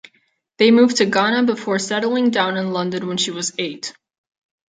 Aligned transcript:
They 0.57 0.71
moved 0.71 0.97
to 0.97 1.05
Ghana 1.05 1.43
before 1.43 1.77
settling 1.77 2.31
down 2.31 2.57
in 2.57 2.71
London 2.73 3.05
when 3.05 3.17
she 3.17 3.29
was 3.29 3.53
eight. 3.59 3.93